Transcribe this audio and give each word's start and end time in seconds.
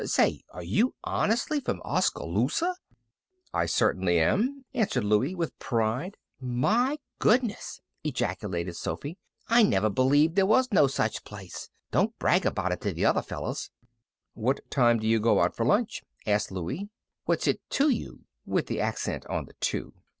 Say, 0.03 0.41
are 0.49 0.63
you 0.63 0.95
honestly 1.03 1.59
from 1.59 1.79
Oskaloosa?" 1.85 2.73
"I 3.53 3.67
certainly 3.67 4.19
am," 4.19 4.65
answered 4.73 5.03
Louie, 5.03 5.35
with 5.35 5.59
pride. 5.59 6.17
"My 6.39 6.97
goodness!" 7.19 7.81
ejaculated 8.03 8.75
Sophy. 8.75 9.19
"I 9.47 9.61
never 9.61 9.91
believed 9.91 10.35
there 10.35 10.47
was 10.47 10.71
no 10.71 10.87
such 10.87 11.23
place. 11.23 11.69
Don't 11.91 12.17
brag 12.17 12.47
about 12.47 12.71
it 12.71 12.81
to 12.81 12.93
the 12.93 13.05
other 13.05 13.21
fellows." 13.21 13.69
"What 14.33 14.61
time 14.71 14.97
do 14.97 15.05
you 15.05 15.19
go 15.19 15.39
out 15.39 15.55
for 15.55 15.67
lunch?" 15.67 16.01
asked 16.25 16.49
Louie. 16.51 16.89
"What's 17.25 17.45
it 17.45 17.61
to 17.77 17.89
you?" 17.91 18.21
with 18.43 18.65
the 18.65 18.81
accent 18.81 19.27
on 19.27 19.45
the 19.45 19.53
"to." 19.59 19.93